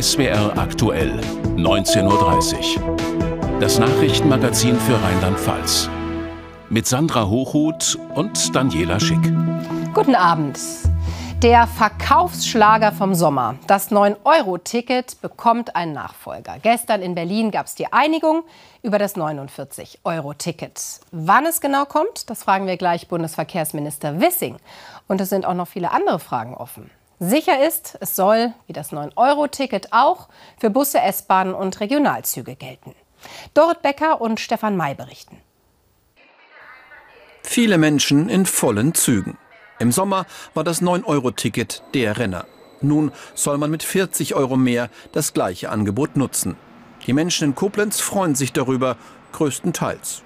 [0.00, 1.20] SWR aktuell,
[1.56, 3.60] 19.30 Uhr.
[3.60, 5.90] Das Nachrichtenmagazin für Rheinland-Pfalz.
[6.70, 9.20] Mit Sandra Hochhuth und Daniela Schick.
[9.92, 10.58] Guten Abend.
[11.42, 16.56] Der Verkaufsschlager vom Sommer, das 9-Euro-Ticket, bekommt einen Nachfolger.
[16.62, 18.44] Gestern in Berlin gab es die Einigung
[18.82, 21.00] über das 49-Euro-Ticket.
[21.10, 24.56] Wann es genau kommt, das fragen wir gleich Bundesverkehrsminister Wissing.
[25.06, 26.90] Und es sind auch noch viele andere Fragen offen.
[27.24, 32.96] Sicher ist, es soll, wie das 9-Euro-Ticket auch, für Busse, S-Bahnen und Regionalzüge gelten.
[33.54, 35.38] Dorit Becker und Stefan May berichten.
[37.44, 39.38] Viele Menschen in vollen Zügen.
[39.78, 42.44] Im Sommer war das 9-Euro-Ticket der Renner.
[42.80, 46.56] Nun soll man mit 40 Euro mehr das gleiche Angebot nutzen.
[47.06, 48.96] Die Menschen in Koblenz freuen sich darüber,
[49.30, 50.24] größtenteils.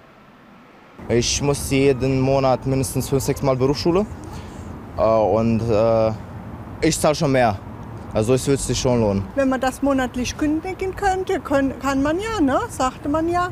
[1.11, 4.06] Ich muss jeden Monat mindestens fünf, sechs Mal Berufsschule.
[4.97, 6.12] Äh, und äh,
[6.81, 7.59] ich zahle schon mehr.
[8.13, 9.25] Also es wird sich schon lohnen.
[9.35, 12.61] Wenn man das monatlich kündigen könnte, kann man ja, ne?
[12.71, 13.51] sagte man ja.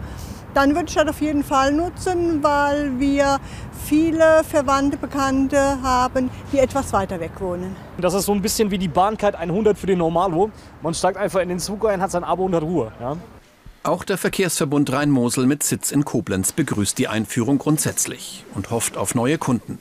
[0.55, 3.41] Dann würde ich das auf jeden Fall nutzen, weil wir
[3.85, 7.75] viele Verwandte, Bekannte haben, die etwas weiter weg wohnen.
[7.99, 10.51] Das ist so ein bisschen wie die Bahncard 100 für den Normalo.
[10.81, 12.93] Man steigt einfach in den Zug ein, hat sein Abo und hat Ruhe.
[13.01, 13.17] Ja?
[13.83, 19.15] Auch der Verkehrsverbund Rhein-Mosel mit Sitz in Koblenz begrüßt die Einführung grundsätzlich und hofft auf
[19.15, 19.79] neue Kunden.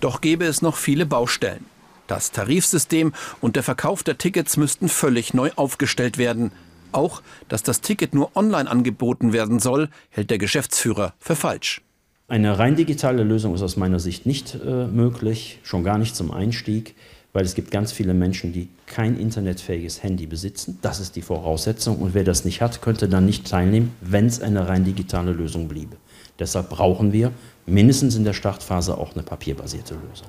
[0.00, 1.71] Doch gäbe es noch viele Baustellen.
[2.06, 6.52] Das Tarifsystem und der Verkauf der Tickets müssten völlig neu aufgestellt werden.
[6.92, 11.80] Auch, dass das Ticket nur online angeboten werden soll, hält der Geschäftsführer für falsch.
[12.28, 16.30] Eine rein digitale Lösung ist aus meiner Sicht nicht äh, möglich, schon gar nicht zum
[16.30, 16.94] Einstieg,
[17.32, 20.78] weil es gibt ganz viele Menschen, die kein internetfähiges Handy besitzen.
[20.82, 24.40] Das ist die Voraussetzung und wer das nicht hat, könnte dann nicht teilnehmen, wenn es
[24.40, 25.96] eine rein digitale Lösung bliebe.
[26.38, 27.32] Deshalb brauchen wir
[27.66, 30.28] mindestens in der Startphase auch eine papierbasierte Lösung.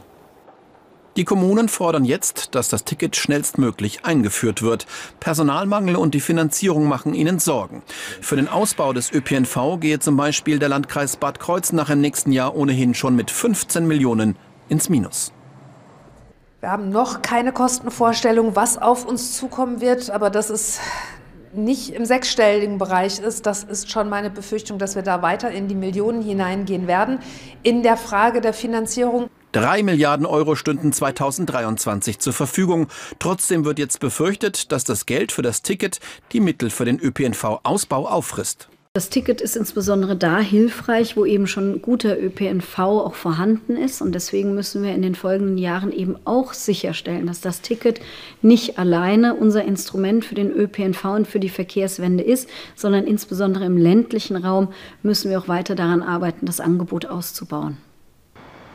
[1.15, 4.87] Die Kommunen fordern jetzt, dass das Ticket schnellstmöglich eingeführt wird.
[5.19, 7.83] Personalmangel und die Finanzierung machen ihnen Sorgen.
[8.19, 12.55] Für den Ausbau des ÖPNV gehe zum Beispiel der Landkreis Bad Kreuznach im nächsten Jahr
[12.55, 14.37] ohnehin schon mit 15 Millionen
[14.69, 15.31] ins Minus.
[16.61, 20.79] Wir haben noch keine Kostenvorstellung, was auf uns zukommen wird, aber das ist
[21.55, 25.67] nicht im sechsstelligen Bereich ist, das ist schon meine Befürchtung, dass wir da weiter in
[25.67, 27.19] die Millionen hineingehen werden.
[27.63, 32.87] In der Frage der Finanzierung Drei Milliarden Euro stünden 2023 zur Verfügung.
[33.19, 35.99] Trotzdem wird jetzt befürchtet, dass das Geld für das Ticket
[36.31, 38.69] die Mittel für den ÖPNV-Ausbau auffrisst.
[38.95, 44.03] Das Ticket ist insbesondere da hilfreich, wo eben schon guter ÖPNV auch vorhanden ist.
[44.03, 48.01] Und deswegen müssen wir in den folgenden Jahren eben auch sicherstellen, dass das Ticket
[48.43, 53.77] nicht alleine unser Instrument für den ÖPNV und für die Verkehrswende ist, sondern insbesondere im
[53.77, 54.71] ländlichen Raum
[55.01, 57.77] müssen wir auch weiter daran arbeiten, das Angebot auszubauen.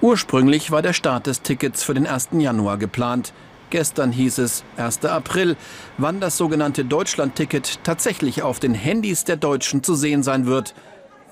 [0.00, 2.30] Ursprünglich war der Start des Tickets für den 1.
[2.32, 3.32] Januar geplant.
[3.70, 5.04] Gestern hieß es 1.
[5.04, 5.56] April.
[5.98, 10.74] Wann das sogenannte Deutschland-Ticket tatsächlich auf den Handys der Deutschen zu sehen sein wird,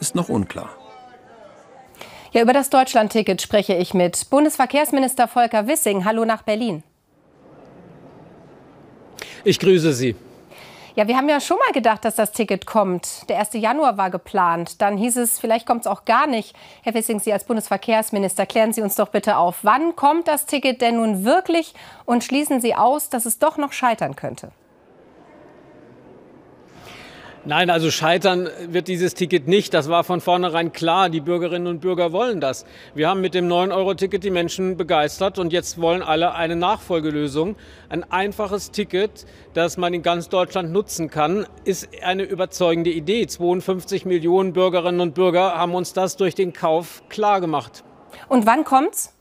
[0.01, 0.71] ist noch unklar.
[2.33, 6.05] Ja, über das Deutschland-Ticket spreche ich mit Bundesverkehrsminister Volker Wissing.
[6.05, 6.83] Hallo nach Berlin.
[9.45, 10.17] Ich grüße Sie.
[10.97, 13.29] Ja, wir haben ja schon mal gedacht, dass das Ticket kommt.
[13.29, 13.51] Der 1.
[13.53, 14.81] Januar war geplant.
[14.81, 16.57] Dann hieß es, vielleicht kommt es auch gar nicht.
[16.85, 19.59] Herr Wissing, Sie als Bundesverkehrsminister, klären Sie uns doch bitte auf.
[19.61, 21.75] Wann kommt das Ticket denn nun wirklich
[22.07, 24.53] und schließen Sie aus, dass es doch noch scheitern könnte?
[27.49, 29.73] Nein, also scheitern wird dieses Ticket nicht.
[29.73, 31.09] Das war von vornherein klar.
[31.09, 32.67] Die Bürgerinnen und Bürger wollen das.
[32.93, 37.55] Wir haben mit dem 9-Euro-Ticket die Menschen begeistert und jetzt wollen alle eine Nachfolgelösung.
[37.89, 43.29] Ein einfaches Ticket, das man in ganz Deutschland nutzen kann, ist eine überzeugende Idee.
[43.29, 47.85] 52 Millionen Bürgerinnen und Bürger haben uns das durch den Kauf klargemacht.
[48.29, 49.16] Und wann kommt's?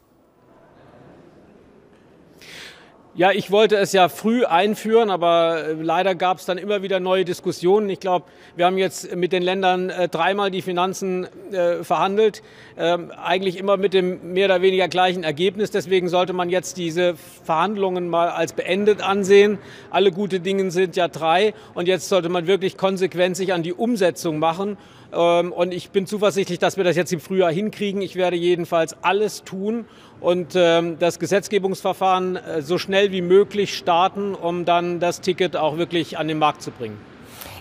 [3.17, 6.99] Ja, ich wollte es ja früh einführen, aber äh, leider gab es dann immer wieder
[6.99, 7.90] neue Diskussionen.
[7.90, 8.25] Ich glaube,
[8.57, 12.43] wir haben jetzt mit den Ländern äh, dreimal die Finanzen äh, verhandelt,
[12.78, 15.72] ähm, eigentlich immer mit dem mehr oder weniger gleichen Ergebnis.
[15.72, 19.59] Deswegen sollte man jetzt diese Verhandlungen mal als beendet ansehen.
[19.91, 23.72] Alle gute Dinge sind ja drei und jetzt sollte man wirklich konsequent sich an die
[23.72, 24.78] Umsetzung machen.
[25.13, 28.01] Ähm, und ich bin zuversichtlich, dass wir das jetzt im Frühjahr hinkriegen.
[28.01, 29.85] Ich werde jedenfalls alles tun
[30.22, 35.78] und ähm, das Gesetzgebungsverfahren äh, so schnell wie möglich starten, um dann das Ticket auch
[35.78, 36.97] wirklich an den Markt zu bringen.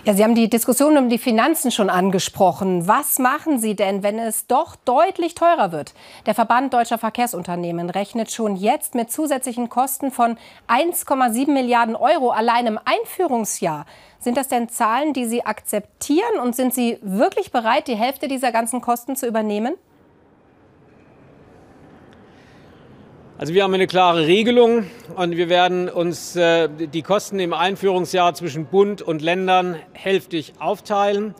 [0.05, 2.87] Ja, Sie haben die Diskussion um die Finanzen schon angesprochen.
[2.87, 5.95] Was machen Sie denn, wenn es doch deutlich teurer wird?
[6.27, 10.37] Der Verband Deutscher Verkehrsunternehmen rechnet schon jetzt mit zusätzlichen Kosten von
[10.67, 13.87] 1,7 Milliarden Euro allein im Einführungsjahr.
[14.19, 18.51] Sind das denn Zahlen, die Sie akzeptieren und sind Sie wirklich bereit, die Hälfte dieser
[18.51, 19.73] ganzen Kosten zu übernehmen?
[23.37, 24.85] Also wir haben eine klare Regelung
[25.17, 31.35] und wir werden uns äh, die Kosten im Einführungsjahr zwischen Bund und Ländern hälftig aufteilen.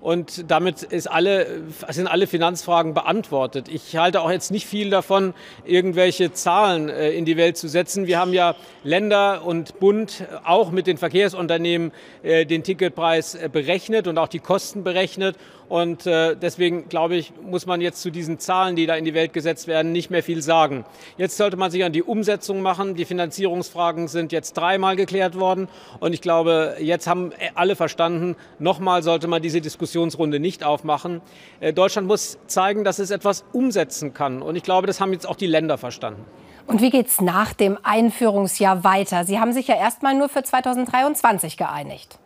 [0.00, 3.68] Und damit alle, sind alle Finanzfragen beantwortet.
[3.68, 5.34] Ich halte auch jetzt nicht viel davon,
[5.64, 8.06] irgendwelche Zahlen äh, in die Welt zu setzen.
[8.06, 8.54] Wir haben ja
[8.84, 11.90] Länder und Bund auch mit den Verkehrsunternehmen
[12.22, 15.36] äh, den Ticketpreis äh, berechnet und auch die Kosten berechnet.
[15.68, 19.34] Und deswegen glaube ich, muss man jetzt zu diesen Zahlen, die da in die Welt
[19.34, 20.86] gesetzt werden, nicht mehr viel sagen.
[21.18, 22.94] Jetzt sollte man sich an die Umsetzung machen.
[22.94, 25.68] Die Finanzierungsfragen sind jetzt dreimal geklärt worden.
[26.00, 31.22] Und ich glaube, jetzt haben alle verstanden, nochmal sollte man diese Diskussionsrunde nicht aufmachen.
[31.60, 34.42] Äh, Deutschland muss zeigen, dass es etwas umsetzen kann.
[34.42, 36.24] Und ich glaube, das haben jetzt auch die Länder verstanden.
[36.66, 39.24] Und wie geht es nach dem Einführungsjahr weiter?
[39.24, 42.18] Sie haben sich ja erstmal nur für 2023 geeinigt.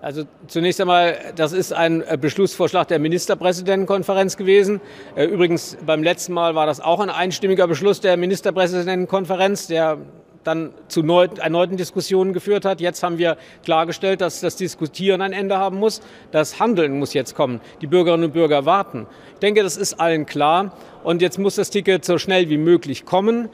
[0.00, 4.80] Also zunächst einmal, das ist ein äh, Beschlussvorschlag der Ministerpräsidentenkonferenz gewesen.
[5.16, 9.98] Äh, übrigens beim letzten Mal war das auch ein einstimmiger Beschluss der Ministerpräsidentenkonferenz, der
[10.44, 12.80] dann zu erneuten Diskussionen geführt hat.
[12.80, 16.00] Jetzt haben wir klargestellt, dass das Diskutieren ein Ende haben muss.
[16.30, 17.60] Das Handeln muss jetzt kommen.
[17.80, 19.06] Die Bürgerinnen und Bürger warten.
[19.34, 20.76] Ich denke, das ist allen klar.
[21.02, 23.48] Und jetzt muss das Ticket so schnell wie möglich kommen.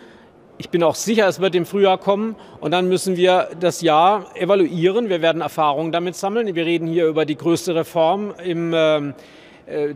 [0.59, 4.27] Ich bin auch sicher, es wird im Frühjahr kommen und dann müssen wir das Jahr
[4.37, 5.09] evaluieren.
[5.09, 6.55] Wir werden Erfahrungen damit sammeln.
[6.55, 9.15] Wir reden hier über die größte Reform im äh,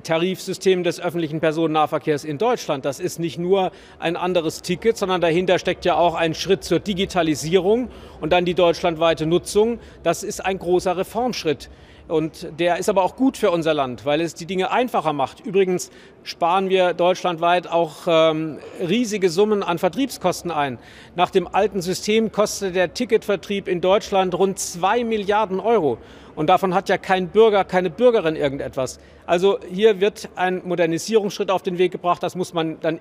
[0.03, 2.85] Tarifsystem des öffentlichen Personennahverkehrs in Deutschland.
[2.85, 6.81] Das ist nicht nur ein anderes Ticket, sondern dahinter steckt ja auch ein Schritt zur
[6.81, 7.89] Digitalisierung
[8.21, 9.79] und dann die deutschlandweite Nutzung.
[10.03, 11.71] Das ist ein großer Reformschritt.
[12.07, 15.41] Und der ist aber auch gut für unser Land, weil es die Dinge einfacher macht.
[15.41, 15.91] Übrigens
[16.23, 20.79] sparen wir deutschlandweit auch ähm, riesige Summen an Vertriebskosten ein.
[21.17, 25.97] Nach dem alten System kostet der Ticketvertrieb in Deutschland rund zwei Milliarden Euro.
[26.37, 28.99] Und davon hat ja kein Bürger, keine Bürgerin irgendetwas.
[29.27, 32.23] Also hier wird ein Modernisierungsschritt auf den Weg gebracht.
[32.23, 33.01] Das muss man dann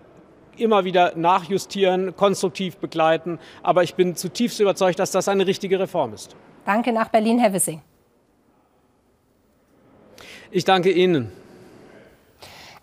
[0.58, 3.40] immer wieder nachjustieren, konstruktiv begleiten.
[3.64, 6.36] Aber ich bin zutiefst überzeugt, dass das eine richtige Reform ist.
[6.66, 7.82] Danke nach Berlin, Herr Wissing.
[10.52, 11.32] Ich danke Ihnen.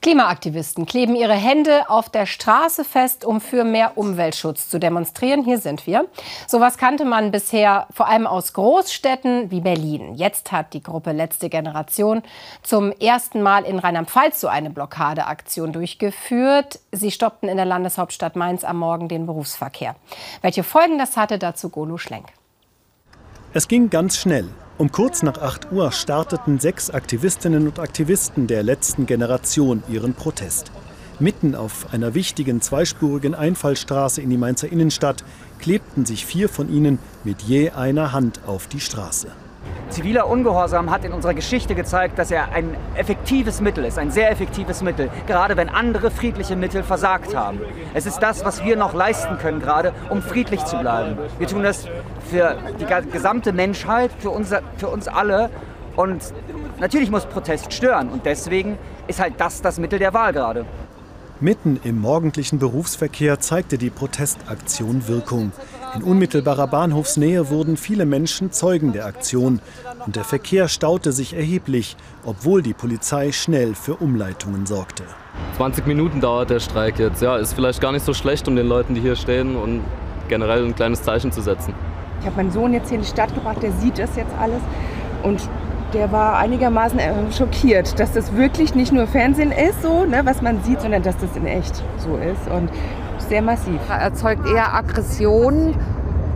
[0.03, 5.45] Klimaaktivisten kleben ihre Hände auf der Straße fest, um für mehr Umweltschutz zu demonstrieren.
[5.45, 6.07] Hier sind wir.
[6.47, 10.15] Sowas kannte man bisher vor allem aus Großstädten wie Berlin.
[10.15, 12.23] Jetzt hat die Gruppe Letzte Generation
[12.63, 16.81] zum ersten Mal in Rheinland-Pfalz so eine Blockadeaktion durchgeführt.
[16.93, 19.97] Sie stoppten in der Landeshauptstadt Mainz am Morgen den Berufsverkehr.
[20.41, 22.29] Welche Folgen das hatte, dazu Golo Schlenk.
[23.53, 24.49] Es ging ganz schnell.
[24.81, 30.73] Um kurz nach 8 Uhr starteten sechs Aktivistinnen und Aktivisten der letzten Generation ihren Protest.
[31.19, 35.23] Mitten auf einer wichtigen zweispurigen Einfallstraße in die Mainzer Innenstadt
[35.59, 39.27] klebten sich vier von ihnen mit je einer Hand auf die Straße.
[39.91, 44.31] Ziviler Ungehorsam hat in unserer Geschichte gezeigt, dass er ein effektives Mittel ist, ein sehr
[44.31, 47.61] effektives Mittel, gerade wenn andere friedliche Mittel versagt haben.
[47.93, 51.19] Es ist das, was wir noch leisten können gerade, um friedlich zu bleiben.
[51.39, 51.89] Wir tun das
[52.31, 55.51] für die gesamte Menschheit, für, unser, für uns alle.
[55.97, 56.23] Und
[56.79, 58.11] natürlich muss Protest stören.
[58.11, 58.79] Und deswegen
[59.09, 60.65] ist halt das das Mittel der Wahl gerade.
[61.41, 65.53] Mitten im morgendlichen Berufsverkehr zeigte die Protestaktion Wirkung.
[65.95, 69.61] In unmittelbarer Bahnhofsnähe wurden viele Menschen Zeugen der Aktion
[70.07, 75.05] und der Verkehr staute sich erheblich, obwohl die Polizei schnell für Umleitungen sorgte.
[75.57, 77.23] 20 Minuten dauert der Streik jetzt.
[77.23, 79.83] Ja, ist vielleicht gar nicht so schlecht, um den Leuten, die hier stehen, und
[80.29, 81.75] generell ein kleines Zeichen zu setzen.
[82.21, 84.61] Ich habe meinen Sohn jetzt hier in die Stadt gebracht, der sieht das jetzt alles
[85.23, 85.41] und
[85.93, 90.41] der war einigermaßen äh, schockiert, dass das wirklich nicht nur Fernsehen ist, so, ne, was
[90.41, 92.71] man sieht, sondern dass das in echt so ist und
[93.23, 93.81] sehr massiv.
[93.89, 95.75] Er erzeugt eher Aggressionen.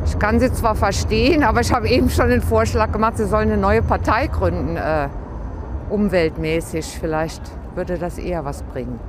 [0.06, 3.50] Ich kann sie zwar verstehen, aber ich habe eben schon den Vorschlag gemacht, sie sollen
[3.50, 5.08] eine neue Partei gründen, äh,
[5.88, 6.98] umweltmäßig.
[7.00, 7.42] Vielleicht
[7.74, 9.00] würde das eher was bringen.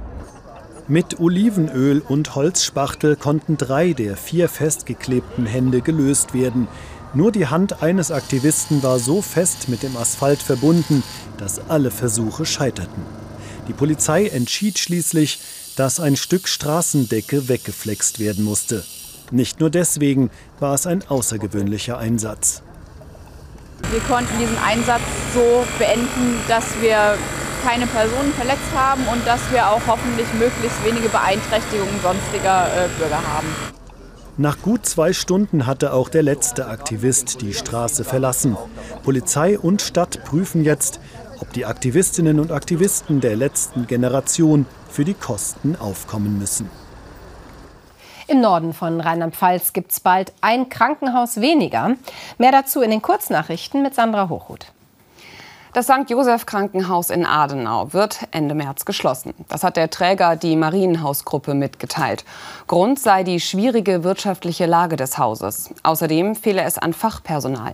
[0.87, 6.67] Mit Olivenöl und Holzspachtel konnten drei der vier festgeklebten Hände gelöst werden.
[7.15, 11.01] Nur die Hand eines Aktivisten war so fest mit dem Asphalt verbunden,
[11.37, 13.03] dass alle Versuche scheiterten.
[13.67, 15.39] Die Polizei entschied schließlich,
[15.75, 18.83] dass ein Stück Straßendecke weggeflext werden musste.
[19.31, 20.29] Nicht nur deswegen
[20.59, 22.61] war es ein außergewöhnlicher Einsatz.
[23.91, 25.01] Wir konnten diesen Einsatz
[25.33, 27.17] so beenden, dass wir
[27.63, 33.17] keine Personen verletzt haben und dass wir auch hoffentlich möglichst wenige Beeinträchtigungen sonstiger äh, Bürger
[33.17, 33.47] haben.
[34.37, 38.57] Nach gut zwei Stunden hatte auch der letzte Aktivist die Straße verlassen.
[39.03, 40.99] Polizei und Stadt prüfen jetzt,
[41.39, 46.69] ob die Aktivistinnen und Aktivisten der letzten Generation für die Kosten aufkommen müssen.
[48.27, 51.95] Im Norden von Rheinland-Pfalz gibt es bald ein Krankenhaus weniger.
[52.37, 54.71] Mehr dazu in den Kurznachrichten mit Sandra Hochhuth.
[55.75, 56.09] Das St.
[56.09, 59.33] Joseph Krankenhaus in Adenau wird Ende März geschlossen.
[59.49, 62.23] Das hat der Träger die Marienhausgruppe mitgeteilt.
[62.67, 65.71] Grund sei die schwierige wirtschaftliche Lage des Hauses.
[65.83, 67.73] Außerdem fehle es an Fachpersonal.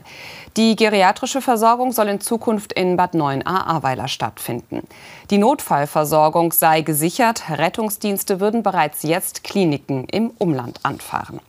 [0.57, 4.81] Die geriatrische Versorgung soll in Zukunft in Bad 9a Ahrweiler stattfinden.
[5.29, 7.43] Die Notfallversorgung sei gesichert.
[7.51, 11.39] Rettungsdienste würden bereits jetzt Kliniken im Umland anfahren.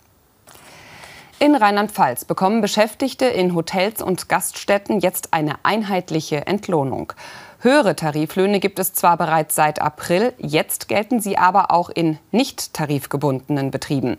[1.42, 7.14] In Rheinland-Pfalz bekommen Beschäftigte in Hotels und Gaststätten jetzt eine einheitliche Entlohnung.
[7.58, 12.74] Höhere Tariflöhne gibt es zwar bereits seit April, jetzt gelten sie aber auch in nicht
[12.74, 14.18] tarifgebundenen Betrieben.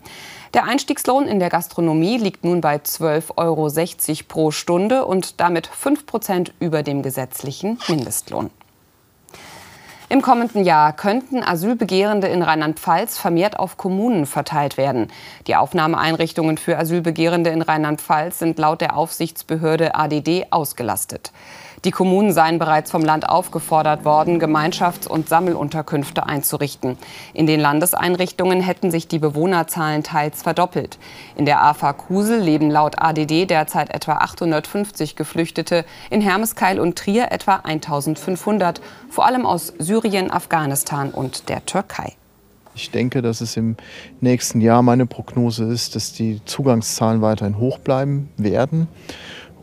[0.52, 6.04] Der Einstiegslohn in der Gastronomie liegt nun bei 12,60 Euro pro Stunde und damit 5
[6.04, 8.50] Prozent über dem gesetzlichen Mindestlohn.
[10.14, 15.08] Im kommenden Jahr könnten Asylbegehrende in Rheinland-Pfalz vermehrt auf Kommunen verteilt werden.
[15.48, 21.32] Die Aufnahmeeinrichtungen für Asylbegehrende in Rheinland-Pfalz sind laut der Aufsichtsbehörde ADD ausgelastet.
[21.84, 26.96] Die Kommunen seien bereits vom Land aufgefordert worden, Gemeinschafts- und Sammelunterkünfte einzurichten.
[27.34, 30.98] In den Landeseinrichtungen hätten sich die Bewohnerzahlen teils verdoppelt.
[31.36, 37.30] In der AFA Kusel leben laut ADD derzeit etwa 850 Geflüchtete, in Hermeskeil und Trier
[37.30, 42.14] etwa 1500, vor allem aus Syrien, Afghanistan und der Türkei.
[42.74, 43.76] Ich denke, dass es im
[44.20, 48.88] nächsten Jahr meine Prognose ist, dass die Zugangszahlen weiterhin hoch bleiben werden.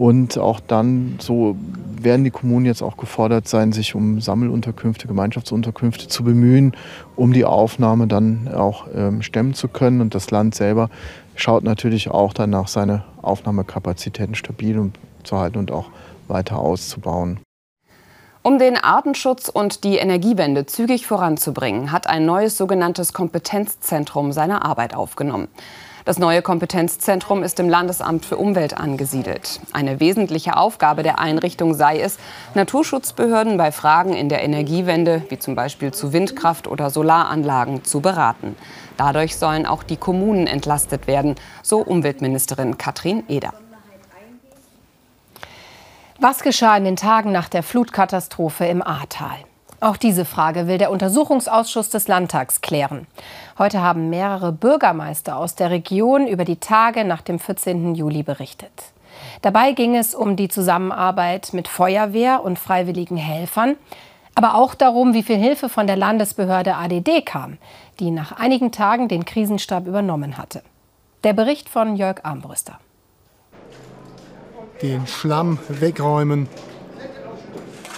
[0.02, 1.56] Und auch dann, so
[2.02, 6.76] werden die Kommunen jetzt auch gefordert sein, sich um Sammelunterkünfte, Gemeinschaftsunterkünfte zu bemühen,
[7.16, 10.02] um die Aufnahme dann auch ähm, stemmen zu können.
[10.02, 10.90] Und das Land selber
[11.36, 14.92] schaut natürlich auch danach, seine Aufnahmekapazitäten stabil
[15.24, 15.92] zu halten und auch
[16.28, 17.40] weiter auszubauen.
[18.42, 24.96] Um den Artenschutz und die Energiewende zügig voranzubringen, hat ein neues sogenanntes Kompetenzzentrum seine Arbeit
[24.96, 25.48] aufgenommen.
[26.04, 29.60] Das neue Kompetenzzentrum ist im Landesamt für Umwelt angesiedelt.
[29.72, 32.18] Eine wesentliche Aufgabe der Einrichtung sei es,
[32.56, 38.56] Naturschutzbehörden bei Fragen in der Energiewende, wie zum Beispiel zu Windkraft oder Solaranlagen, zu beraten.
[38.98, 43.54] Dadurch sollen auch die Kommunen entlastet werden, so Umweltministerin Katrin Eder.
[46.20, 49.38] Was geschah in den Tagen nach der Flutkatastrophe im Ahrtal?
[49.82, 53.08] Auch diese Frage will der Untersuchungsausschuss des Landtags klären.
[53.58, 57.96] Heute haben mehrere Bürgermeister aus der Region über die Tage nach dem 14.
[57.96, 58.72] Juli berichtet.
[59.42, 63.76] Dabei ging es um die Zusammenarbeit mit Feuerwehr und freiwilligen Helfern,
[64.36, 67.58] aber auch darum, wie viel Hilfe von der Landesbehörde ADD kam,
[68.00, 70.62] die nach einigen Tagen den Krisenstab übernommen hatte.
[71.24, 72.80] Der Bericht von Jörg Armbrüster.
[74.84, 76.48] Den Schlamm wegräumen,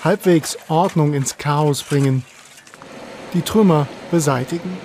[0.03, 2.24] halbwegs Ordnung ins Chaos bringen,
[3.33, 4.77] die Trümmer beseitigen.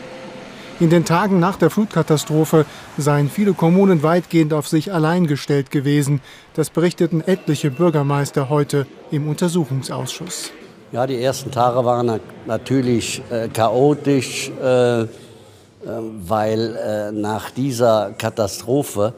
[0.81, 2.65] In den Tagen nach der Flutkatastrophe
[2.97, 6.21] seien viele Kommunen weitgehend auf sich allein gestellt gewesen.
[6.55, 10.53] Das berichteten etliche Bürgermeister heute im Untersuchungsausschuss.
[10.93, 15.07] Ja, die ersten Tage waren natürlich äh, chaotisch, äh, äh,
[15.83, 19.15] weil äh, nach dieser Katastrophe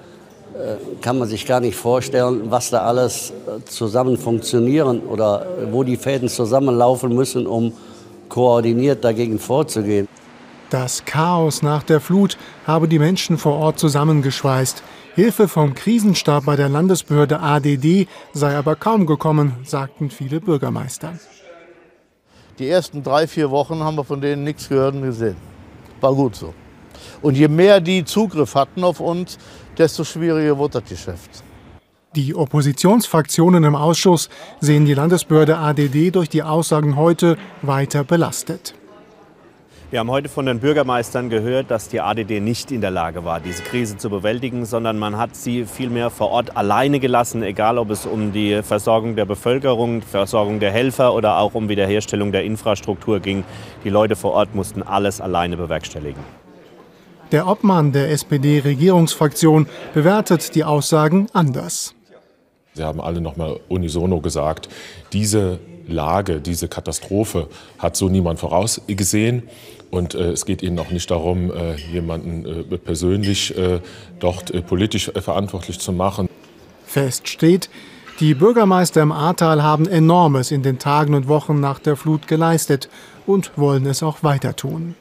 [1.00, 5.96] kann man sich gar nicht vorstellen, was da alles äh, zusammen funktionieren oder wo die
[5.96, 7.72] Fäden zusammenlaufen müssen, um
[8.28, 10.08] koordiniert dagegen vorzugehen.
[10.70, 14.82] Das Chaos nach der Flut habe die Menschen vor Ort zusammengeschweißt.
[15.16, 21.14] Hilfe vom Krisenstab bei der Landesbehörde ADD sei aber kaum gekommen, sagten viele Bürgermeister.
[22.60, 25.36] Die ersten drei, vier Wochen haben wir von denen nichts gehört und gesehen.
[26.00, 26.54] War gut so.
[27.22, 29.38] Und je mehr die Zugriff hatten auf uns,
[29.78, 31.44] desto schwieriger wird das Geschäft.
[32.16, 34.30] Die Oppositionsfraktionen im Ausschuss
[34.60, 38.74] sehen die Landesbehörde ADD durch die Aussagen heute weiter belastet.
[39.92, 43.40] Wir haben heute von den Bürgermeistern gehört, dass die ADD nicht in der Lage war,
[43.40, 47.90] diese Krise zu bewältigen, sondern man hat sie vielmehr vor Ort alleine gelassen, egal ob
[47.90, 53.18] es um die Versorgung der Bevölkerung, Versorgung der Helfer oder auch um Wiederherstellung der Infrastruktur
[53.18, 53.42] ging.
[53.82, 56.39] Die Leute vor Ort mussten alles alleine bewerkstelligen.
[57.32, 61.94] Der Obmann der SPD-Regierungsfraktion bewertet die Aussagen anders.
[62.74, 64.68] Sie haben alle noch mal unisono gesagt,
[65.12, 69.44] diese Lage, diese Katastrophe hat so niemand vorausgesehen.
[69.90, 73.80] Und äh, es geht Ihnen auch nicht darum, äh, jemanden äh, persönlich äh,
[74.20, 76.28] dort äh, politisch äh, verantwortlich zu machen.
[76.86, 77.70] Fest steht,
[78.20, 82.88] die Bürgermeister im Ahrtal haben Enormes in den Tagen und Wochen nach der Flut geleistet
[83.26, 84.94] und wollen es auch weiter tun.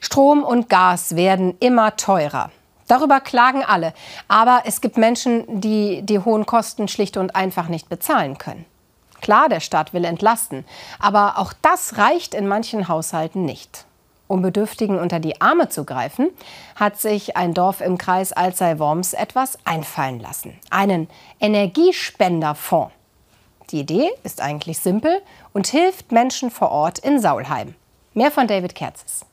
[0.00, 2.50] Strom und Gas werden immer teurer.
[2.88, 3.92] Darüber klagen alle.
[4.26, 8.64] Aber es gibt Menschen, die die hohen Kosten schlicht und einfach nicht bezahlen können.
[9.20, 10.64] Klar, der Staat will entlasten.
[10.98, 13.84] Aber auch das reicht in manchen Haushalten nicht.
[14.26, 16.28] Um Bedürftigen unter die Arme zu greifen,
[16.76, 20.58] hat sich ein Dorf im Kreis Alzey-Worms etwas einfallen lassen.
[20.70, 21.08] Einen
[21.40, 22.92] Energiespenderfonds.
[23.70, 25.20] Die Idee ist eigentlich simpel
[25.52, 27.74] und hilft Menschen vor Ort in Saulheim.
[28.14, 29.24] Mehr von David Kerzes.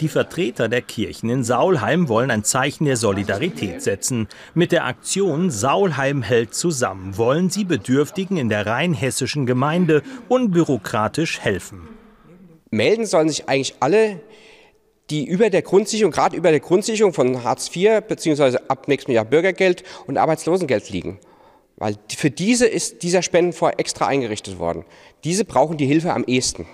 [0.00, 4.28] Die Vertreter der Kirchen in Saulheim wollen ein Zeichen der Solidarität setzen.
[4.54, 11.86] Mit der Aktion Saulheim hält zusammen wollen sie Bedürftigen in der rheinhessischen Gemeinde unbürokratisch helfen.
[12.70, 14.20] Melden sollen sich eigentlich alle,
[15.10, 18.56] die über der Grundsicherung, gerade über der Grundsicherung von Hartz IV bzw.
[18.68, 21.18] ab nächstem Jahr Bürgergeld und Arbeitslosengeld liegen.
[21.76, 24.84] Weil für diese ist dieser Spendenfonds extra eingerichtet worden.
[25.24, 26.66] Diese brauchen die Hilfe am ehesten.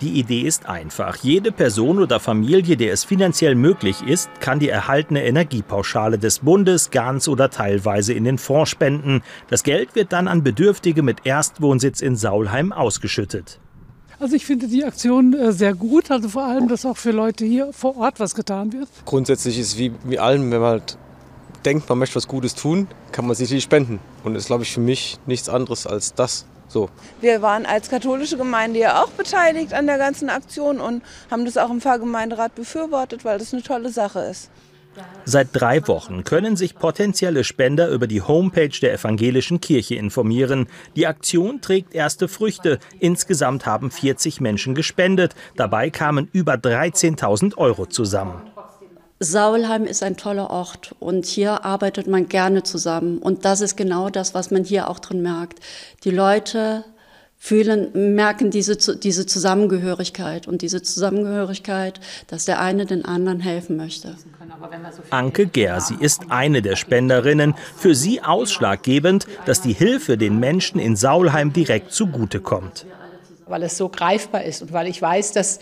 [0.00, 1.16] Die Idee ist einfach.
[1.16, 6.90] Jede Person oder Familie, der es finanziell möglich ist, kann die erhaltene Energiepauschale des Bundes
[6.90, 9.22] ganz oder teilweise in den Fonds spenden.
[9.48, 13.60] Das Geld wird dann an Bedürftige mit Erstwohnsitz in Saulheim ausgeschüttet.
[14.18, 17.44] Also ich finde die Aktion äh, sehr gut, also vor allem, dass auch für Leute
[17.44, 18.88] hier vor Ort was getan wird.
[19.04, 20.98] Grundsätzlich ist es wie, wie allem, wenn man halt
[21.64, 24.00] denkt, man möchte was Gutes tun, kann man sich die spenden.
[24.24, 26.46] Und das ist, glaube ich, für mich nichts anderes als das.
[26.74, 26.90] So.
[27.20, 31.56] Wir waren als katholische Gemeinde ja auch beteiligt an der ganzen Aktion und haben das
[31.56, 34.50] auch im Pfarrgemeinderat befürwortet, weil das eine tolle Sache ist.
[35.24, 40.66] Seit drei Wochen können sich potenzielle Spender über die Homepage der evangelischen Kirche informieren.
[40.96, 42.80] Die Aktion trägt erste Früchte.
[42.98, 45.36] Insgesamt haben 40 Menschen gespendet.
[45.56, 48.42] Dabei kamen über 13.000 Euro zusammen.
[49.24, 53.18] Saulheim ist ein toller Ort und hier arbeitet man gerne zusammen.
[53.18, 55.60] Und das ist genau das, was man hier auch drin merkt.
[56.04, 56.84] Die Leute
[57.44, 64.16] fühlen, merken diese, diese Zusammengehörigkeit und diese Zusammengehörigkeit, dass der eine den anderen helfen möchte.
[65.10, 67.54] Anke Gersi ist eine der Spenderinnen.
[67.76, 72.86] Für sie ausschlaggebend, dass die Hilfe den Menschen in Saulheim direkt zugutekommt.
[73.46, 75.58] Weil es so greifbar ist und weil ich weiß, dass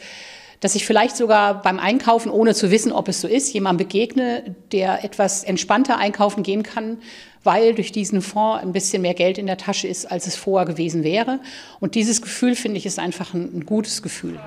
[0.63, 4.55] dass ich vielleicht sogar beim Einkaufen, ohne zu wissen, ob es so ist, jemandem begegne,
[4.71, 6.99] der etwas entspannter einkaufen gehen kann,
[7.43, 10.65] weil durch diesen Fonds ein bisschen mehr Geld in der Tasche ist, als es vorher
[10.65, 11.41] gewesen wäre.
[11.81, 14.39] Und dieses Gefühl, finde ich, ist einfach ein, ein gutes Gefühl.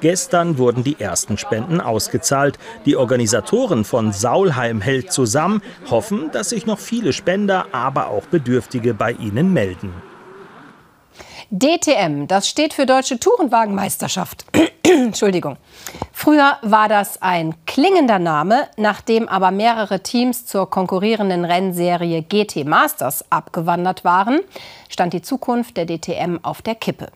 [0.00, 2.56] Gestern wurden die ersten Spenden ausgezahlt.
[2.86, 8.94] Die Organisatoren von Saulheim hält zusammen, hoffen, dass sich noch viele Spender, aber auch Bedürftige
[8.94, 9.92] bei ihnen melden.
[11.54, 14.46] DTM, das steht für Deutsche Tourenwagenmeisterschaft.
[14.84, 15.58] Entschuldigung.
[16.10, 23.30] Früher war das ein klingender Name, nachdem aber mehrere Teams zur konkurrierenden Rennserie GT Masters
[23.30, 24.40] abgewandert waren,
[24.88, 27.08] stand die Zukunft der DTM auf der Kippe.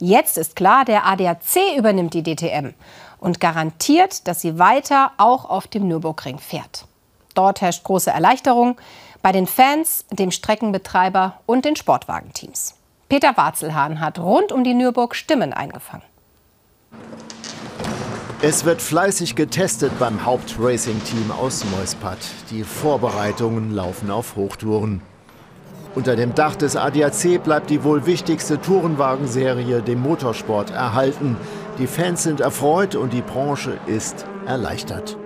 [0.00, 2.70] Jetzt ist klar, der ADAC übernimmt die DTM
[3.20, 6.86] und garantiert, dass sie weiter auch auf dem Nürburgring fährt.
[7.34, 8.76] Dort herrscht große Erleichterung
[9.22, 12.74] bei den Fans, dem Streckenbetreiber und den Sportwagenteams.
[13.14, 16.02] Peter Warzelhahn hat rund um die Nürburg Stimmen eingefangen.
[18.42, 22.18] Es wird fleißig getestet beim Hauptracing-Team aus Neuspad.
[22.50, 25.00] Die Vorbereitungen laufen auf Hochtouren.
[25.94, 31.36] Unter dem Dach des ADAC bleibt die wohl wichtigste Tourenwagenserie dem Motorsport erhalten.
[31.78, 35.16] Die Fans sind erfreut und die Branche ist erleichtert.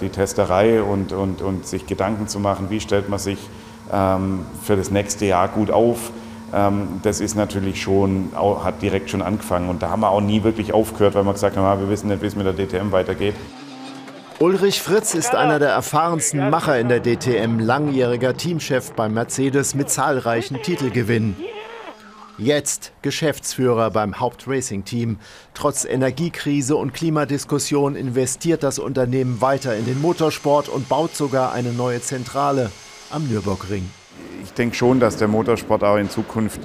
[0.00, 3.38] Die Testerei und, und, und sich Gedanken zu machen, wie stellt man sich
[3.92, 6.10] ähm, für das nächste Jahr gut auf,
[6.52, 9.68] das ist natürlich schon, hat direkt schon angefangen.
[9.68, 12.22] Und da haben wir auch nie wirklich aufgehört, weil wir gesagt haben, wir wissen nicht,
[12.22, 13.34] wie es mit der DTM weitergeht.
[14.40, 19.90] Ulrich Fritz ist einer der erfahrensten Macher in der DTM, langjähriger Teamchef beim Mercedes mit
[19.90, 21.36] zahlreichen Titelgewinnen.
[22.36, 25.18] Jetzt Geschäftsführer beim Hauptracing-Team.
[25.54, 31.72] Trotz Energiekrise und Klimadiskussion investiert das Unternehmen weiter in den Motorsport und baut sogar eine
[31.72, 32.72] neue Zentrale
[33.10, 33.88] am Nürburgring
[34.44, 36.60] ich denke schon, dass der Motorsport auch in Zukunft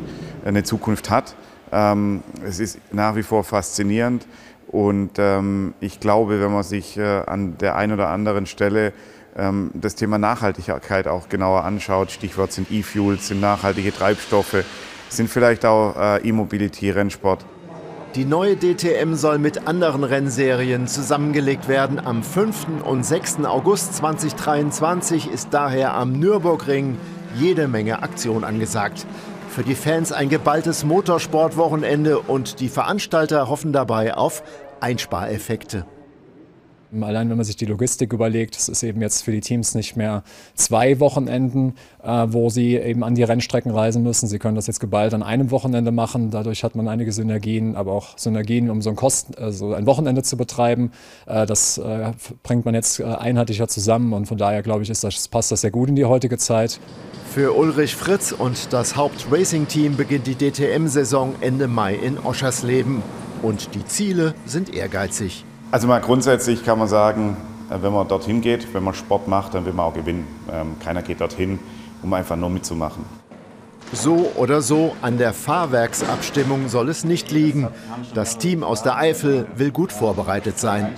[0.45, 1.35] eine Zukunft hat.
[1.71, 4.27] Ähm, es ist nach wie vor faszinierend
[4.67, 8.93] und ähm, ich glaube, wenn man sich äh, an der einen oder anderen Stelle
[9.37, 14.63] ähm, das Thema Nachhaltigkeit auch genauer anschaut, Stichwort sind E-Fuels, sind nachhaltige Treibstoffe,
[15.09, 17.45] sind vielleicht auch äh, E-Mobility, Rennsport.
[18.15, 21.99] Die neue DTM soll mit anderen Rennserien zusammengelegt werden.
[21.99, 22.83] Am 5.
[22.83, 23.45] und 6.
[23.45, 26.97] August 2023 ist daher am Nürburgring
[27.35, 29.05] jede Menge Aktion angesagt.
[29.49, 34.43] Für die Fans ein geballtes Motorsportwochenende und die Veranstalter hoffen dabei auf
[34.79, 35.85] Einspareffekte.
[36.91, 39.95] Allein wenn man sich die Logistik überlegt, es ist eben jetzt für die Teams nicht
[39.95, 40.23] mehr
[40.55, 41.73] zwei Wochenenden,
[42.03, 44.27] äh, wo sie eben an die Rennstrecken reisen müssen.
[44.27, 46.31] Sie können das jetzt geballt an einem Wochenende machen.
[46.31, 50.23] Dadurch hat man einige Synergien, aber auch Synergien, um so ein, Kosten, also ein Wochenende
[50.23, 50.91] zu betreiben.
[51.27, 52.11] Äh, das äh,
[52.43, 55.61] bringt man jetzt äh, einheitlicher zusammen und von daher glaube ich, ist das, passt das
[55.61, 56.79] sehr gut in die heutige Zeit.
[57.33, 63.03] Für Ulrich Fritz und das Haupt-Racing-Team beginnt die DTM-Saison Ende Mai in Oschersleben.
[63.43, 65.45] Und die Ziele sind ehrgeizig.
[65.71, 67.37] Also mal grundsätzlich kann man sagen,
[67.69, 70.27] äh, wenn man dorthin geht, wenn man Sport macht, dann will man auch gewinnen.
[70.51, 71.59] Ähm, keiner geht dorthin,
[72.01, 73.05] um einfach nur mitzumachen.
[73.93, 77.67] So oder so, an der Fahrwerksabstimmung soll es nicht liegen.
[78.13, 80.95] Das Team aus der Eifel will gut vorbereitet sein.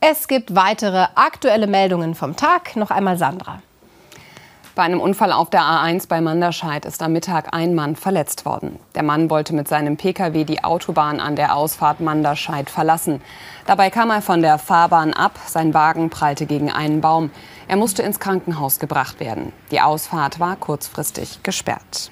[0.00, 2.76] Es gibt weitere aktuelle Meldungen vom Tag.
[2.76, 3.60] Noch einmal Sandra.
[4.74, 8.80] Bei einem Unfall auf der A1 bei Manderscheid ist am Mittag ein Mann verletzt worden.
[8.96, 13.22] Der Mann wollte mit seinem Pkw die Autobahn an der Ausfahrt Manderscheid verlassen.
[13.66, 17.30] Dabei kam er von der Fahrbahn ab, sein Wagen prallte gegen einen Baum.
[17.68, 19.52] Er musste ins Krankenhaus gebracht werden.
[19.70, 22.10] Die Ausfahrt war kurzfristig gesperrt.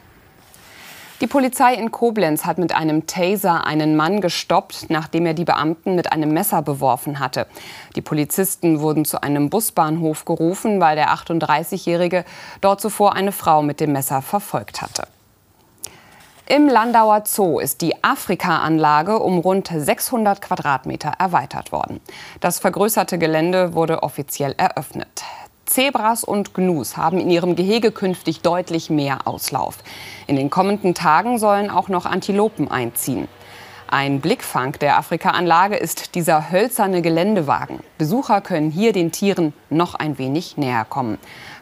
[1.22, 5.94] Die Polizei in Koblenz hat mit einem Taser einen Mann gestoppt, nachdem er die Beamten
[5.94, 7.46] mit einem Messer beworfen hatte.
[7.94, 12.24] Die Polizisten wurden zu einem Busbahnhof gerufen, weil der 38-Jährige
[12.60, 15.06] dort zuvor eine Frau mit dem Messer verfolgt hatte.
[16.48, 22.00] Im Landauer Zoo ist die Afrika-Anlage um rund 600 Quadratmeter erweitert worden.
[22.40, 25.22] Das vergrößerte Gelände wurde offiziell eröffnet.
[25.72, 29.78] Zebras und Gnus haben in ihrem Gehege künftig deutlich mehr Auslauf.
[30.26, 33.26] In den kommenden Tagen sollen auch noch Antilopen einziehen.
[33.86, 37.80] Ein Blickfang der Afrika-Anlage ist dieser hölzerne Geländewagen.
[37.96, 41.16] Besucher können hier den Tieren noch ein wenig näher kommen.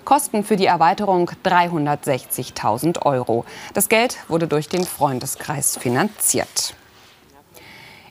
[0.05, 3.45] Kosten für die Erweiterung 360.000 Euro.
[3.75, 6.75] Das Geld wurde durch den Freundeskreis finanziert.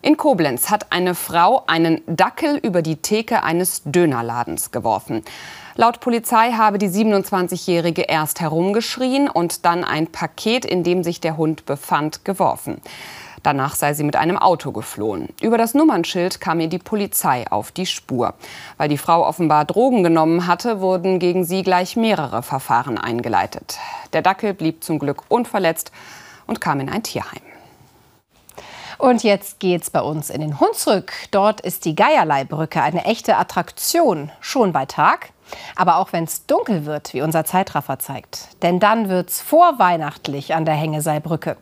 [0.01, 5.25] In Koblenz hat eine Frau einen Dackel über die Theke eines Dönerladens geworfen.
[5.79, 11.37] Laut Polizei habe die 27-Jährige erst herumgeschrien und dann ein Paket, in dem sich der
[11.37, 12.81] Hund befand, geworfen.
[13.43, 15.29] Danach sei sie mit einem Auto geflohen.
[15.41, 18.33] Über das Nummernschild kam ihr die Polizei auf die Spur.
[18.75, 23.77] Weil die Frau offenbar Drogen genommen hatte, wurden gegen sie gleich mehrere Verfahren eingeleitet.
[24.11, 25.93] Der Dackel blieb zum Glück unverletzt
[26.45, 27.39] und kam in ein Tierheim.
[28.99, 31.13] Und jetzt geht's bei uns in den Hunsrück.
[31.31, 35.31] Dort ist die Geierleibrücke eine echte Attraktion, schon bei Tag.
[35.77, 38.61] Aber auch wenn es dunkel wird, wie unser Zeitraffer zeigt.
[38.61, 41.55] Denn dann wird's vorweihnachtlich an der Hängeseibrücke.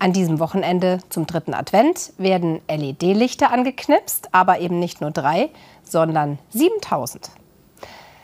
[0.00, 5.50] An diesem Wochenende zum dritten Advent werden LED-Lichter angeknipst, aber eben nicht nur drei,
[5.84, 7.30] sondern 7000.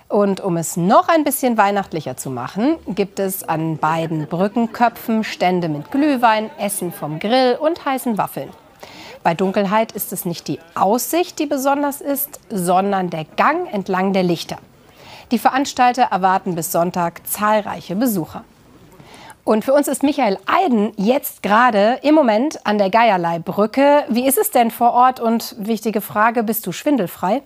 [0.08, 5.68] Und um es noch ein bisschen weihnachtlicher zu machen, gibt es an beiden Brückenköpfen Stände
[5.68, 8.48] mit Glühwein, Essen vom Grill und heißen Waffeln.
[9.22, 14.22] Bei Dunkelheit ist es nicht die Aussicht, die besonders ist, sondern der Gang entlang der
[14.22, 14.56] Lichter.
[15.30, 18.44] Die Veranstalter erwarten bis Sonntag zahlreiche Besucher.
[19.44, 24.04] Und für uns ist Michael Eiden jetzt gerade im Moment an der Geierlei-Brücke.
[24.08, 25.20] Wie ist es denn vor Ort?
[25.20, 27.42] Und wichtige Frage, bist du schwindelfrei?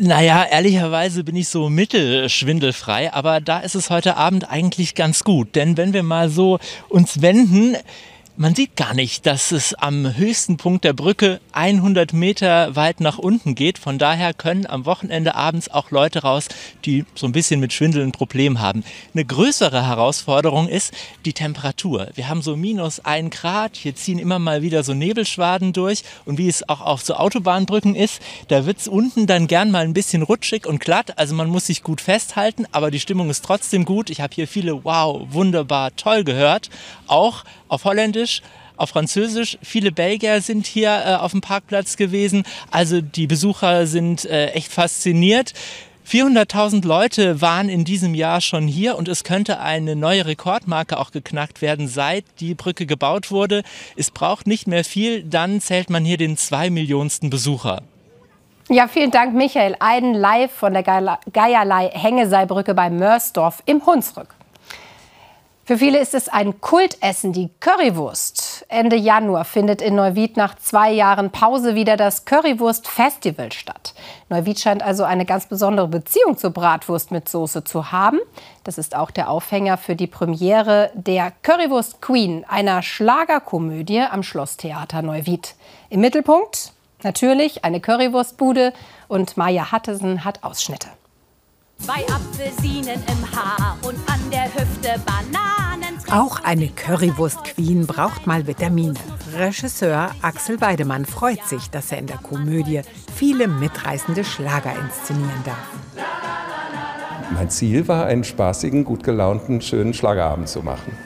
[0.00, 5.54] Naja, ehrlicherweise bin ich so mittelschwindelfrei, aber da ist es heute Abend eigentlich ganz gut.
[5.54, 7.76] Denn wenn wir mal so uns wenden,
[8.36, 13.18] man sieht gar nicht, dass es am höchsten Punkt der Brücke 100 Meter weit nach
[13.18, 13.78] unten geht.
[13.78, 16.48] Von daher können am Wochenende abends auch Leute raus,
[16.84, 18.82] die so ein bisschen mit Schwindeln ein Problem haben.
[19.12, 20.92] Eine größere Herausforderung ist
[21.24, 22.08] die Temperatur.
[22.16, 23.76] Wir haben so minus ein Grad.
[23.76, 26.02] Hier ziehen immer mal wieder so Nebelschwaden durch.
[26.24, 29.84] Und wie es auch auf so Autobahnbrücken ist, da wird es unten dann gern mal
[29.84, 31.18] ein bisschen rutschig und glatt.
[31.18, 34.10] Also man muss sich gut festhalten, aber die Stimmung ist trotzdem gut.
[34.10, 36.68] Ich habe hier viele Wow, wunderbar, toll gehört.
[37.06, 37.44] Auch
[37.74, 38.40] auf Holländisch,
[38.76, 39.58] auf Französisch.
[39.62, 42.44] Viele Belgier sind hier äh, auf dem Parkplatz gewesen.
[42.70, 45.52] Also die Besucher sind äh, echt fasziniert.
[46.06, 51.12] 400.000 Leute waren in diesem Jahr schon hier und es könnte eine neue Rekordmarke auch
[51.12, 53.62] geknackt werden, seit die Brücke gebaut wurde.
[53.96, 57.82] Es braucht nicht mehr viel, dann zählt man hier den zwei Millionsten Besucher.
[58.68, 64.34] Ja, vielen Dank, Michael Eiden, live von der Geierlei-Hängeseibrücke bei Mörsdorf im Hunsrück.
[65.66, 68.66] Für viele ist es ein Kultessen, die Currywurst.
[68.68, 73.94] Ende Januar findet in Neuwied nach zwei Jahren Pause wieder das Currywurst-Festival statt.
[74.28, 78.20] Neuwied scheint also eine ganz besondere Beziehung zur Bratwurst mit Soße zu haben.
[78.62, 85.00] Das ist auch der Aufhänger für die Premiere der Currywurst Queen, einer Schlagerkomödie am Schlosstheater
[85.00, 85.54] Neuwied.
[85.88, 86.72] Im Mittelpunkt
[87.02, 88.74] natürlich eine Currywurstbude
[89.08, 90.88] und Maja Hattesen hat Ausschnitte.
[91.78, 95.98] Zwei Apfelsinen im Haar und an der Hüfte Bananen.
[96.10, 98.94] Auch eine Currywurst-Queen braucht mal Vitamine.
[99.36, 102.82] Regisseur Axel Weidemann freut sich, dass er in der Komödie
[103.14, 106.04] viele mitreißende Schlager inszenieren darf.
[107.32, 110.96] Mein Ziel war, einen spaßigen, gut gelaunten, schönen Schlagerabend zu machen.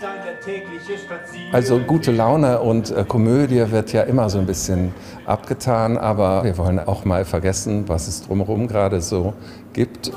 [1.52, 4.92] Also gute Laune und äh, Komödie wird ja immer so ein bisschen
[5.26, 9.34] abgetan, aber wir wollen auch mal vergessen, was es drumherum gerade so
[9.72, 10.12] gibt.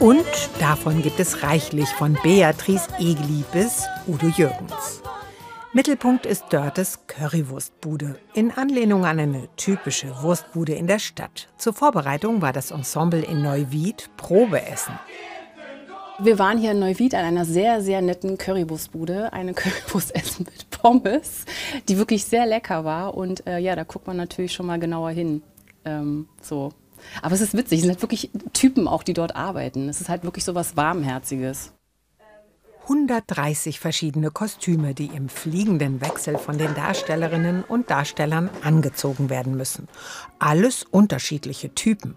[0.00, 0.24] Und
[0.58, 5.02] davon gibt es reichlich von Beatrice Egli bis Udo Jürgens.
[5.74, 11.50] Mittelpunkt ist Dörtes Currywurstbude, in Anlehnung an eine typische Wurstbude in der Stadt.
[11.58, 14.98] Zur Vorbereitung war das Ensemble in Neuwied Probeessen.
[16.18, 19.34] Wir waren hier in Neuwied an einer sehr, sehr netten Currywurstbude.
[19.34, 21.44] Eine Currywurst essen mit Pommes,
[21.90, 23.14] die wirklich sehr lecker war.
[23.14, 25.42] Und äh, ja, da guckt man natürlich schon mal genauer hin.
[25.84, 26.72] Ähm, so.
[27.22, 29.88] Aber es ist witzig, es sind halt wirklich Typen auch, die dort arbeiten.
[29.88, 31.72] Es ist halt wirklich so was Warmherziges.
[32.90, 39.86] 130 verschiedene Kostüme, die im fliegenden Wechsel von den Darstellerinnen und Darstellern angezogen werden müssen.
[40.40, 42.16] Alles unterschiedliche Typen.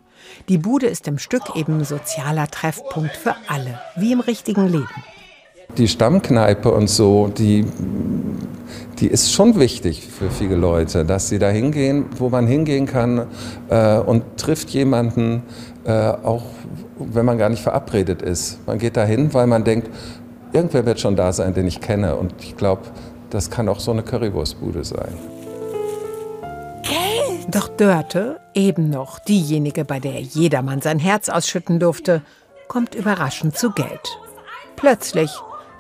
[0.50, 5.04] Die Bude ist im Stück eben sozialer Treffpunkt für alle, wie im richtigen Leben.
[5.78, 7.66] Die Stammkneipe und so, die,
[9.00, 13.28] die ist schon wichtig für viele Leute, dass sie da hingehen, wo man hingehen kann
[13.70, 15.44] äh, und trifft jemanden,
[15.86, 16.44] äh, auch
[16.98, 18.66] wenn man gar nicht verabredet ist.
[18.68, 19.90] Man geht da hin, weil man denkt,
[20.54, 22.16] irgendwer wird schon da sein, den ich kenne.
[22.16, 22.84] Und ich glaube,
[23.30, 25.14] das kann auch so eine Currywurstbude sein.
[27.50, 32.22] Doch Dörte, eben noch diejenige, bei der jedermann sein Herz ausschütten durfte,
[32.68, 34.18] kommt überraschend zu Geld.
[34.76, 35.30] Plötzlich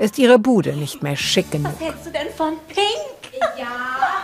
[0.03, 1.71] ist ihre Bude nicht mehr schick genug.
[1.79, 2.87] Was hältst du denn von Pink?
[3.57, 3.67] Ja,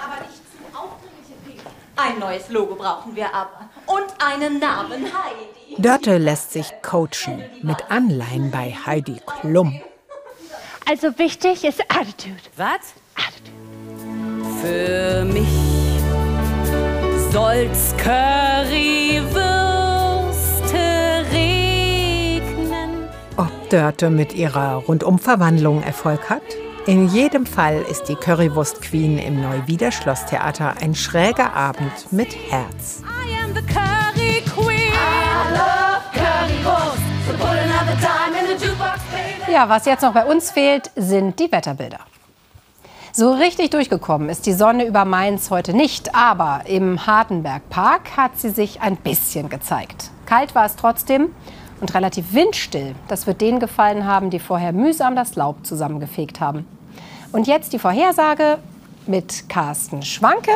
[0.06, 1.62] aber nicht zu aufdringliche Pink.
[1.96, 3.70] Ein neues Logo brauchen wir aber.
[3.86, 5.82] Und einen Namen Heidi.
[5.82, 9.82] Dörte lässt sich coachen mit Anleihen bei Heidi Klum.
[10.86, 12.36] Also wichtig ist Attitude.
[12.58, 12.94] Was?
[14.62, 15.48] Für mich
[17.32, 19.49] soll's Currywürste
[23.70, 26.42] Dörte mit ihrer Rundumverwandlung Erfolg hat?
[26.88, 33.04] In jedem Fall ist die Currywurst Queen im Neuwieder Schlosstheater ein schräger Abend mit Herz.
[33.04, 34.92] I am the Curry Queen.
[34.92, 36.98] I love Currywurst.
[37.28, 39.52] So put another dime in the jukebox, baby.
[39.52, 42.00] Ja, was jetzt noch bei uns fehlt, sind die Wetterbilder.
[43.12, 48.50] So richtig durchgekommen ist die Sonne über Mainz heute nicht, aber im Hartenbergpark hat sie
[48.50, 50.10] sich ein bisschen gezeigt.
[50.26, 51.30] Kalt war es trotzdem
[51.82, 52.96] und relativ windstill.
[53.08, 56.66] Das wird denen gefallen haben, die vorher mühsam das Laub zusammengefegt haben.
[57.32, 58.58] Und jetzt die Vorhersage
[59.06, 60.52] mit Carsten Schwanke.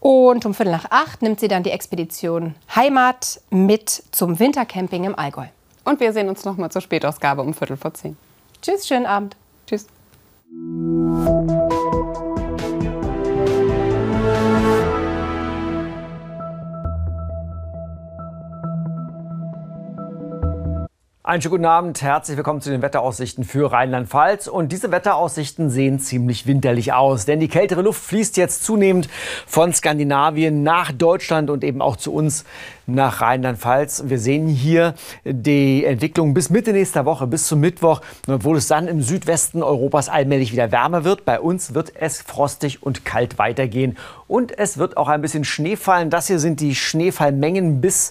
[0.00, 5.18] Und um Viertel nach acht nimmt sie dann die Expedition Heimat mit zum Wintercamping im
[5.18, 5.46] Allgäu.
[5.84, 8.16] Und wir sehen uns noch mal zur Spätausgabe um Viertel vor zehn.
[8.62, 9.36] Tschüss, schönen Abend.
[9.66, 9.86] Tschüss.
[21.30, 24.48] Einen schönen guten Abend, herzlich willkommen zu den Wetteraussichten für Rheinland-Pfalz.
[24.48, 29.08] Und diese Wetteraussichten sehen ziemlich winterlich aus, denn die kältere Luft fließt jetzt zunehmend
[29.46, 32.44] von Skandinavien nach Deutschland und eben auch zu uns
[32.88, 34.02] nach Rheinland-Pfalz.
[34.06, 38.88] Wir sehen hier die Entwicklung bis Mitte nächster Woche, bis zum Mittwoch, obwohl es dann
[38.88, 41.24] im Südwesten Europas allmählich wieder wärmer wird.
[41.24, 43.96] Bei uns wird es frostig und kalt weitergehen.
[44.26, 46.10] Und es wird auch ein bisschen Schnee fallen.
[46.10, 48.10] Das hier sind die Schneefallmengen bis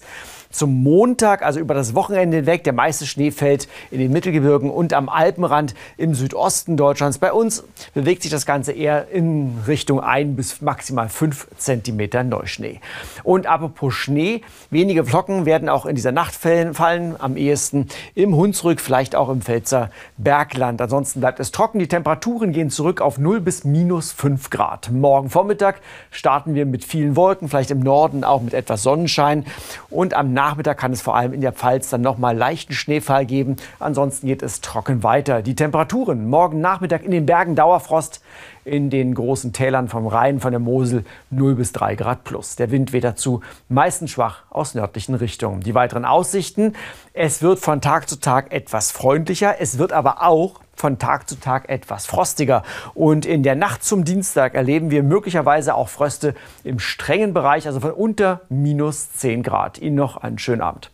[0.52, 2.64] zum Montag, also über das Wochenende hinweg.
[2.64, 7.20] Der meiste Schnee fällt in den Mittelgebirgen und am Alpenrand im Südosten Deutschlands.
[7.20, 12.80] Bei uns bewegt sich das Ganze eher in Richtung 1 bis maximal 5 Zentimeter Neuschnee.
[13.24, 18.82] Und apropos Schnee, wenige Flocken werden auch in dieser Nacht fallen, am ehesten im Hunsrück,
[18.82, 20.82] vielleicht auch im Pfälzer Bergland.
[20.82, 21.80] Ansonsten bleibt es trocken.
[21.80, 24.90] Die Temperaturen gehen zurück auf 0 bis minus 5 Grad.
[24.92, 29.46] Morgen Vormittag starten wir mit vielen Wolken, vielleicht im Norden auch mit etwas Sonnenschein.
[29.90, 33.25] Und am Nachmittag kann es vor allem in der Pfalz dann noch mal leichten Schneefall
[33.25, 33.58] geben.
[33.78, 35.41] Ansonsten geht es trocken weiter.
[35.41, 38.23] Die Temperaturen morgen Nachmittag in den Bergen Dauerfrost,
[38.63, 42.56] in den großen Tälern vom Rhein, von der Mosel 0 bis 3 Grad plus.
[42.56, 45.60] Der Wind weht dazu meistens schwach aus nördlichen Richtungen.
[45.60, 46.73] Die weiteren Aussichten,
[47.12, 51.39] es wird von Tag zu Tag etwas freundlicher, es wird aber auch von Tag zu
[51.39, 52.63] Tag etwas frostiger.
[52.94, 57.82] Und in der Nacht zum Dienstag erleben wir möglicherweise auch Fröste im strengen Bereich, also
[57.82, 59.78] von unter minus 10 Grad.
[59.80, 60.92] Ihnen noch einen schönen Abend.